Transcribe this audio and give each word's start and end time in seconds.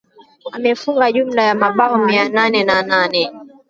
amefunga 0.51 1.11
jumla 1.11 1.43
ya 1.43 1.55
mabao 1.55 1.97
mia 1.97 2.29
nane 2.29 2.63
na 2.63 2.81
nane 2.81 3.31